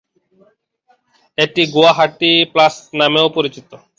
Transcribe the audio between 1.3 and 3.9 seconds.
এটি গুয়াহাটি প্লাস নামেও পরিচিত।